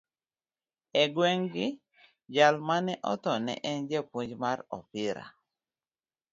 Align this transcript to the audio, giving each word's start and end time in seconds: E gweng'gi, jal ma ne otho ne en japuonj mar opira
E 1.01 1.03
gweng'gi, 1.15 1.67
jal 2.35 2.55
ma 2.67 2.77
ne 2.85 2.93
otho 3.11 3.33
ne 3.45 3.53
en 3.71 3.79
japuonj 3.89 4.31
mar 4.43 4.59
opira 4.77 5.25